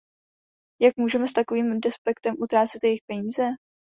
Jak 0.81 0.97
můžeme 0.97 1.27
s 1.27 1.33
takovým 1.33 1.79
despektem 1.81 2.35
utrácet 2.41 2.83
jejich 2.83 3.01
peníze? 3.09 3.43